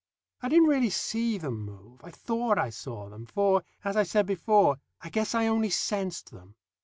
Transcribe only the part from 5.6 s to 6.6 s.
sensed them.